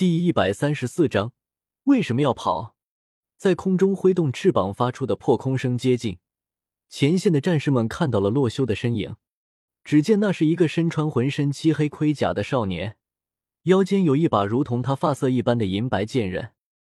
[0.00, 1.34] 第一百三十四章，
[1.82, 2.74] 为什么要跑？
[3.36, 6.18] 在空中挥动翅膀发出的破空声接近
[6.88, 9.16] 前线的战士们，看到了洛修的身影。
[9.84, 12.96] 只见那是一个身穿浑身漆黑盔甲的少年，
[13.64, 16.54] 腰间有一把如同他发色一般的银白剑刃。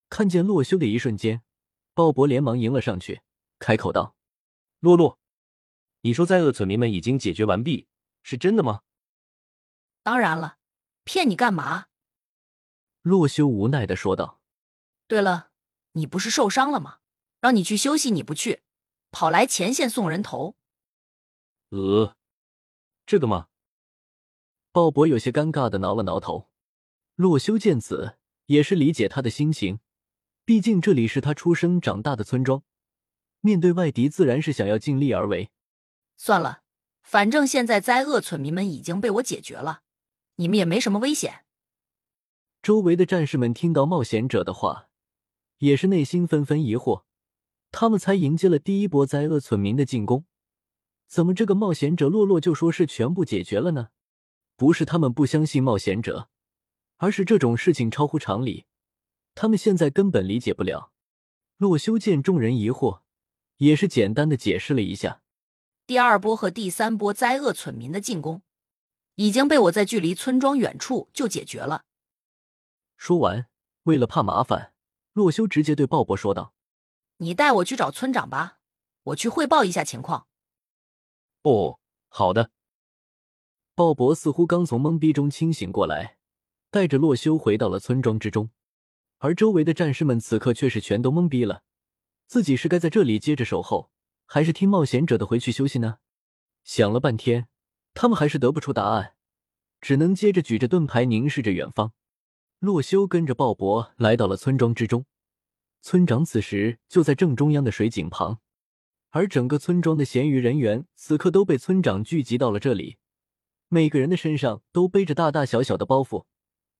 [0.09, 1.43] 看见洛修的一瞬间，
[1.93, 3.21] 鲍勃连忙迎了上去，
[3.59, 4.15] 开口道
[4.81, 5.19] ：“洛洛，
[6.01, 7.85] 你说灾厄村民们已经解决完毕，
[8.23, 8.81] 是真的吗
[10.01, 10.57] ？”“当然了，
[11.03, 11.85] 骗你干嘛？”
[13.05, 14.39] 洛修无奈的说道。
[15.07, 15.51] “对了。”
[15.97, 16.97] 你不是受伤了吗？
[17.39, 18.63] 让你去休息，你不去，
[19.11, 20.57] 跑来前线送人头。
[21.69, 22.17] 呃，
[23.05, 23.47] 这个吗？
[24.73, 26.49] 鲍勃有些尴尬的挠了挠头。
[27.15, 29.79] 洛修见此，也是理解他的心情，
[30.43, 32.61] 毕竟这里是他出生长大的村庄，
[33.39, 35.49] 面对外敌，自然是想要尽力而为。
[36.17, 36.63] 算了，
[37.03, 39.83] 反正现在灾厄村民们已经被我解决了，
[40.35, 41.44] 你们也没什么危险。
[42.65, 44.89] 周围的战士们听到冒险者的话。
[45.59, 47.03] 也是内心纷纷疑惑，
[47.71, 50.25] 他们才迎接了第一波灾厄村民的进攻，
[51.07, 53.89] 怎么这个冒险者洛洛就说是全部解决了呢？
[54.55, 56.27] 不是他们不相信冒险者，
[56.97, 58.65] 而是这种事情超乎常理，
[59.35, 60.91] 他们现在根本理解不了。
[61.57, 63.01] 洛修见众人疑惑，
[63.57, 65.21] 也是简单的解释了一下，
[65.85, 68.41] 第二波和第三波灾厄村民的进攻
[69.17, 71.83] 已经被我在距离村庄远处就解决了。
[73.05, 73.45] 说完，
[73.83, 74.73] 为了怕麻烦。
[75.13, 76.55] 洛修直接对鲍勃说道
[77.17, 78.57] ：“你带我去找村长吧，
[79.03, 80.25] 我去汇报一下情况。”
[81.43, 82.49] 哦，好的。
[83.75, 86.17] 鲍勃似乎刚从懵逼中清醒过来，
[86.71, 88.49] 带着洛修回到了村庄之中，
[89.19, 91.61] 而周围的战士们此刻却是全都懵逼了，
[92.25, 93.91] 自己是该在这里接着守候，
[94.25, 95.99] 还是听冒险者的回去休息呢？
[96.63, 97.47] 想了半天，
[97.93, 99.13] 他们还是得不出答案，
[99.79, 101.93] 只能接着举着盾牌凝视着远方。
[102.65, 105.05] 洛修跟着鲍勃来到了村庄之中，
[105.83, 108.39] 村长此时就在正中央的水井旁，
[109.11, 112.97] 而整个村庄的闲余人员此刻都被村长聚集到了这里，
[113.67, 116.25] 每个人的身上都背着大大小小的包袱，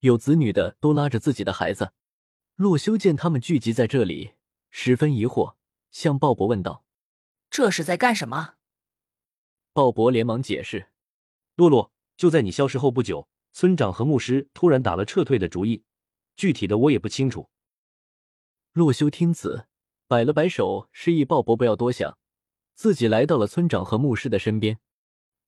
[0.00, 1.92] 有子女的都拉着自己的孩子。
[2.56, 4.32] 洛修见他们聚集在这里，
[4.70, 5.54] 十分疑惑，
[5.92, 6.84] 向鲍勃问道
[7.48, 8.54] ：“这是在干什么？”
[9.72, 10.88] 鲍勃连忙解释
[11.54, 15.82] ：“洛洛，就在你消失后不久。”村长和牧师突然打了撤退的主意，
[16.36, 17.48] 具体的我也不清楚。
[18.74, 19.66] 洛修听此，
[20.06, 22.18] 摆了摆手，示意鲍勃不要多想，
[22.74, 24.78] 自己来到了村长和牧师的身边。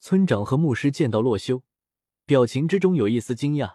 [0.00, 1.62] 村长和牧师见到洛修，
[2.24, 3.74] 表情之中有一丝惊讶，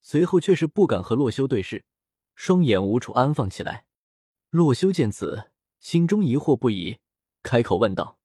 [0.00, 1.84] 随后却是不敢和洛修对视，
[2.36, 3.86] 双眼无处安放起来。
[4.50, 6.98] 洛修见此，心中疑惑不已，
[7.42, 8.20] 开口问道：“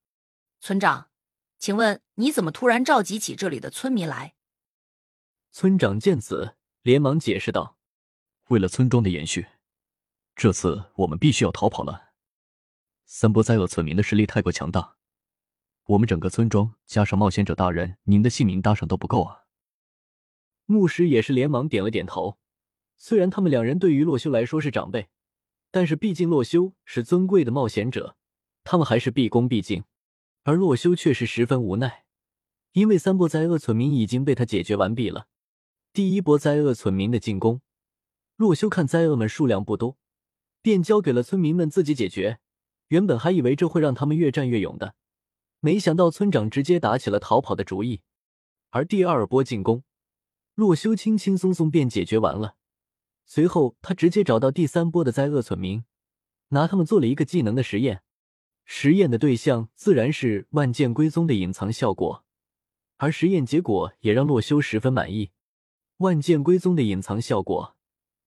[0.62, 1.10] 村长，
[1.58, 4.36] 请问你怎么突然召集起这里的村民来？”
[5.52, 7.78] 村长见此，连忙解释道
[8.50, 9.48] ：“为了村庄的延续，
[10.36, 12.12] 这次我们必须要逃跑了。
[13.06, 14.96] 三波灾厄村民的实力太过强大，
[15.86, 19.46] 我们整个村庄加上冒险者大人您的姓名搭上都不够啊。”
[20.66, 22.38] 牧师也是连忙点了点头。
[22.96, 25.10] 虽然他们两人对于洛修来说是长辈，
[25.72, 28.16] 但是毕竟洛修是尊贵的冒险者，
[28.64, 29.84] 他们还是毕恭毕敬。
[30.44, 32.06] 而洛修却是十分无奈，
[32.74, 35.28] 因为三波灾厄村民已经被他解决完毕了。
[35.92, 37.62] 第一波灾厄村民的进攻，
[38.36, 39.98] 洛修看灾厄们数量不多，
[40.62, 42.40] 便交给了村民们自己解决。
[42.90, 44.94] 原本还以为这会让他们越战越勇的，
[45.60, 48.02] 没想到村长直接打起了逃跑的主意。
[48.70, 49.84] 而第二波进攻，
[50.54, 52.56] 洛修轻轻松松便解决完了。
[53.26, 55.84] 随后，他直接找到第三波的灾厄村民，
[56.50, 58.04] 拿他们做了一个技能的实验。
[58.64, 62.24] 实验的对象自然是万剑归宗的隐藏效果，
[62.98, 65.32] 而实验结果也让洛修十分满意。
[66.00, 67.76] 万剑归宗的隐藏效果，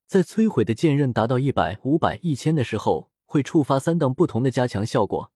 [0.07, 5.33] 在摧毁的剑刃达到一百、五百、一千的时候，会触发三档不同的加强效果。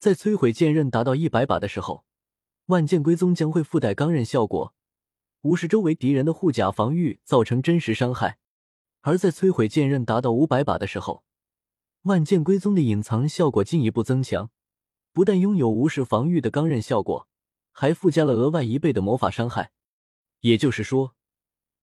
[0.00, 2.04] 在摧毁剑刃达到一百把的时候，
[2.66, 4.74] 万剑归宗将会附带钢刃效果，
[5.42, 8.38] 无视周围敌人的护甲防御，造成真实伤害。
[9.02, 11.22] 而在摧毁剑刃达到五百把的时候，
[12.02, 14.50] 万剑归宗的隐藏效果进一步增强，
[15.12, 17.28] 不但拥有无视防御的钢刃效果，
[17.70, 19.70] 还附加了额外一倍的魔法伤害。
[20.40, 21.14] 也就是说。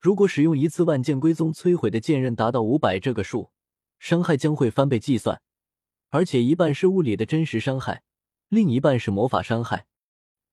[0.05, 3.49] 如果使用一次万剑归宗摧毁的剑刃达到五百这个数，
[3.97, 5.41] 伤害将会翻倍计算，
[6.09, 8.03] 而且一半是物理的真实伤害，
[8.47, 9.87] 另一半是魔法伤害，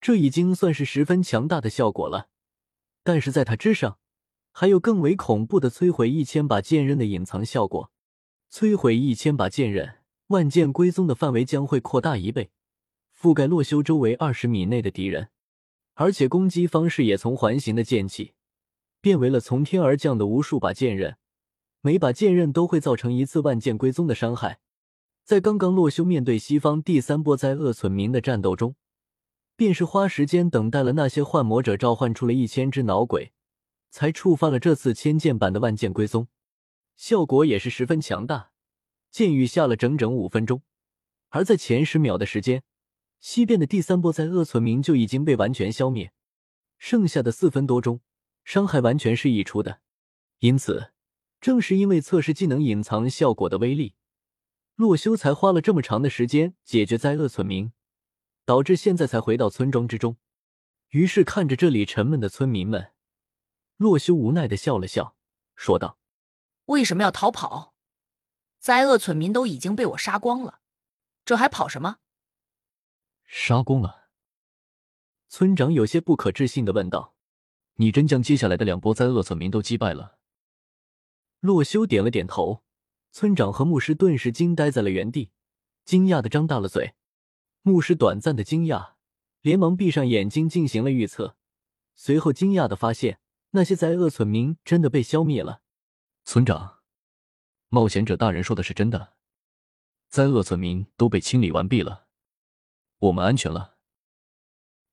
[0.01, 2.31] 这已经算是十分强大的效果了。
[3.05, 3.99] 但是在它之上，
[4.53, 7.93] 还有更为恐怖的摧毁一千把剑刃的隐藏效果。
[8.51, 9.97] 摧毁一千把剑刃，
[10.29, 12.51] 万剑归宗的范围将会扩大一倍，
[13.15, 15.29] 覆盖洛修周围二十米内的敌人，
[15.93, 18.33] 而且攻击方式也从环形的剑气。
[19.03, 21.17] 变为了从天而降的无数把剑刃，
[21.81, 24.61] 每把剑刃都会造成一次万剑归宗的伤害。
[25.25, 28.77] 在刚刚洛修面对西方第三波灾厄村民的战斗中，
[29.57, 33.33] 便是花时间等待了那些幻魔者召唤出了一千只脑鬼，
[33.91, 36.29] 才触发了这次千剑版的万剑归宗，
[36.97, 38.53] 效果也是十分强大。
[39.11, 40.63] 剑雨下了整整五分钟，
[41.31, 42.63] 而在前十秒的时间，
[43.19, 46.13] 西边的第三波灾厄村民就已经被完全消灭，
[46.79, 48.01] 剩下的四分多钟，
[48.45, 49.81] 伤害完全是溢出的。
[50.39, 50.93] 因此，
[51.41, 53.95] 正是因为测试技能隐藏效果的威力。
[54.75, 57.73] 洛修才花了这么长的时间解决灾厄村民，
[58.45, 60.17] 导致现在才回到村庄之中。
[60.89, 62.93] 于是看着这里沉闷的村民们，
[63.77, 65.17] 洛修无奈的笑了笑，
[65.55, 65.99] 说道
[66.67, 67.75] ：“为什么要逃跑？
[68.59, 70.61] 灾厄村民都已经被我杀光了，
[71.25, 71.99] 这还跑什么？”
[73.25, 74.09] 杀光了。
[75.29, 77.15] 村长有些不可置信的问道
[77.77, 80.19] ：“你真将接下来的两波灾厄村民都击败了？”
[81.41, 82.63] 洛修点了点头。
[83.15, 85.33] 村长和牧师顿时惊呆在了原地，
[85.85, 86.95] 惊讶的张大了嘴。
[87.61, 88.95] 牧师短暂的惊讶，
[89.43, 91.37] 连忙闭上眼睛进行了预测，
[91.95, 93.21] 随后惊讶的发现，
[93.51, 95.61] 那些灾厄村民真的被消灭了。
[96.25, 96.79] 村长，
[97.69, 99.13] 冒险者大人说的是真的，
[100.09, 102.07] 灾厄村民都被清理完毕了，
[102.99, 103.77] 我们安全了。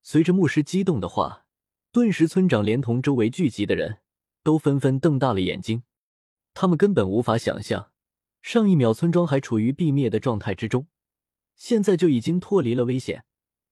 [0.04, 1.46] 随着牧师激动的话，
[1.92, 3.98] 顿时村长连同周围聚集的人
[4.44, 5.82] 都纷纷瞪大了眼睛，
[6.54, 7.92] 他们根本无法想象。
[8.42, 10.88] 上一秒，村庄还处于必灭的状态之中，
[11.56, 13.26] 现在就已经脱离了危险，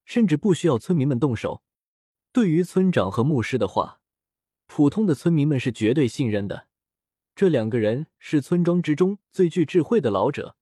[0.03, 1.61] 甚至不需要村民们动手。
[2.33, 4.01] 对于村长和牧师的话，
[4.65, 6.67] 普通的村民们是绝对信任的。
[7.35, 10.57] 这两个人是村庄之中最具智慧的老者，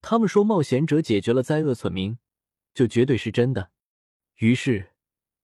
[0.00, 2.18] 他们说冒险者解决了灾厄村民，
[2.74, 3.70] 就绝对是真的。
[4.38, 4.91] 于是，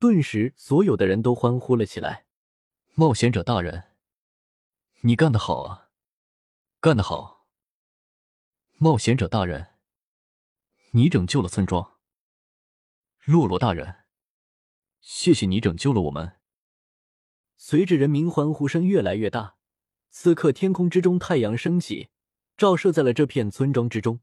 [0.00, 2.26] 顿时所有的人都欢呼了起来
[2.94, 3.88] ：“冒险者大人，
[5.00, 5.90] 你干得好啊，
[6.78, 7.48] 干得好！”
[8.78, 9.74] 冒险者大人，
[10.92, 11.98] 你拯救了村庄。
[13.24, 14.04] 洛洛大人，
[15.00, 16.36] 谢谢你拯救了我们。
[17.56, 19.56] 随着人民欢呼声越来越大，
[20.10, 22.10] 此刻天空之中太阳升起，
[22.56, 24.20] 照射在了这片村庄之中。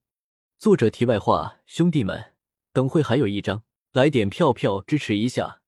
[0.58, 2.34] 作者题外话：兄弟们，
[2.72, 5.64] 等会还有一章，来点票票支持一下。